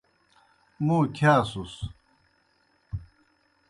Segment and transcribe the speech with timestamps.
[0.85, 1.73] موں کِھیاسُس۔